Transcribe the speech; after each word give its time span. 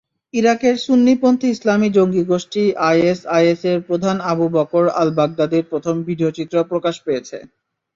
ইরাকের 0.33 0.75
সুন্নিপন্থী 0.77 1.47
ইসলামি 1.51 1.89
জঙ্গিগোষ্ঠী 1.97 2.63
আইএসআইএসের 2.89 3.77
প্রধান 3.87 4.17
আবু 4.31 4.45
বকর 4.55 4.85
আল-বাগদাদির 5.01 5.69
প্রথম 5.71 5.95
ভিডিওচিত্র 6.07 6.55
প্রকাশ 6.71 6.95
পেয়েছে। 7.05 7.37